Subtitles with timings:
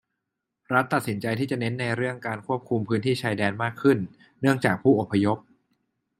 [0.73, 3.97] รัฐตัดสินใจที่จะเน้นในเรื่องการควบคุมพื้นที่ชายแดนมากขึ้น
[4.41, 5.37] เนื่องจากผู้อพยพ